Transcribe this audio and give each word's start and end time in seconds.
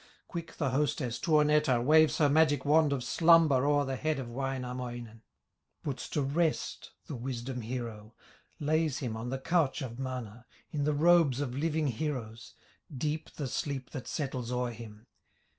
Quick 0.27 0.57
the 0.57 0.71
hostess, 0.71 1.19
Tuonetar, 1.19 1.79
Waves 1.83 2.17
her 2.17 2.27
magic 2.27 2.65
wand 2.65 2.91
of 2.91 3.03
slumber 3.03 3.67
O'er 3.67 3.85
the 3.85 3.97
head 3.97 4.17
of 4.17 4.31
Wainamoinen, 4.31 5.21
Puts 5.83 6.09
to 6.09 6.23
rest 6.23 6.93
the 7.05 7.13
wisdom 7.15 7.61
hero, 7.61 8.15
Lays 8.59 8.97
him 8.97 9.15
on 9.15 9.29
the 9.29 9.37
couch 9.37 9.83
of 9.83 9.99
Mana, 9.99 10.47
In 10.71 10.85
the 10.85 10.93
robes 10.95 11.39
of 11.39 11.53
living 11.55 11.85
heroes, 11.89 12.55
Deep 12.91 13.29
the 13.33 13.45
sleep 13.47 13.91
that 13.91 14.07
settles 14.07 14.51
o'er 14.51 14.71
him. 14.71 15.05